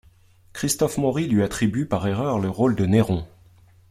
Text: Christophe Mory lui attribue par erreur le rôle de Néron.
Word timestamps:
Christophe 0.53 0.97
Mory 0.97 1.27
lui 1.27 1.43
attribue 1.43 1.85
par 1.85 2.07
erreur 2.07 2.39
le 2.39 2.49
rôle 2.49 2.75
de 2.75 2.87
Néron. 2.87 3.23